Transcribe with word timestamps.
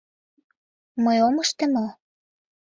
Мый 1.03 1.17
ом 1.27 1.35
ыште 1.43 1.65
мо? 1.73 1.85